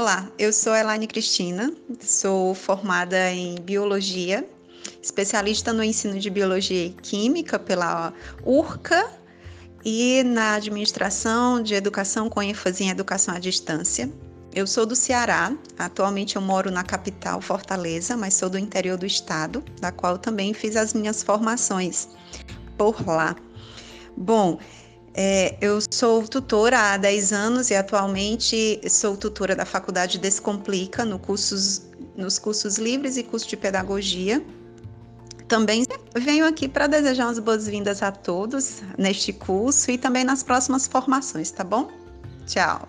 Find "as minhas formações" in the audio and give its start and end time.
20.76-22.08